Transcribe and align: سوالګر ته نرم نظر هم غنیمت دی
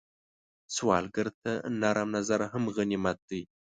سوالګر 0.75 1.27
ته 1.41 1.51
نرم 1.81 2.09
نظر 2.15 2.39
هم 2.51 2.63
غنیمت 2.75 3.17
دی 3.29 3.41